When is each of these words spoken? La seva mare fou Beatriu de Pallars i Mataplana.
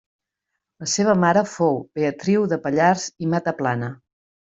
La 0.83 0.89
seva 0.93 1.15
mare 1.25 1.45
fou 1.53 1.79
Beatriu 2.01 2.49
de 2.55 2.61
Pallars 2.67 3.07
i 3.27 3.33
Mataplana. 3.37 3.97